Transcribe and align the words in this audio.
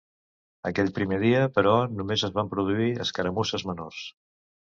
Aquell 0.69 0.87
primer 0.95 1.19
dia, 1.23 1.41
però, 1.57 1.73
només 1.99 2.25
es 2.29 2.33
van 2.39 2.49
produir 2.55 2.89
escaramusses 3.05 3.67
menors. 3.73 4.01